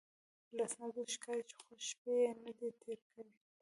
له 0.55 0.61
اسنادو 0.67 1.01
ښکاري 1.13 1.43
چې 1.49 1.55
خوږې 1.61 1.79
شپې 1.89 2.13
یې 2.21 2.29
نه 2.43 2.51
دي 2.57 2.69
تېرې 2.81 3.05
کړې. 3.11 3.33